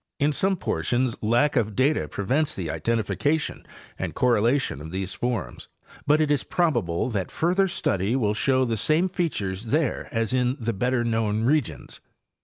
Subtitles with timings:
[0.19, 0.33] In.
[0.33, 3.63] some portions lack of data prevents the identification
[3.99, 5.67] and correlation of these forms,
[6.07, 10.57] but it is probable that further study will show the same features there as in
[10.59, 12.01] the better known regions.